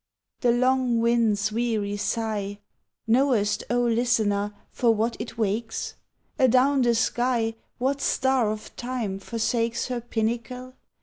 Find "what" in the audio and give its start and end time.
4.95-5.15, 7.77-8.01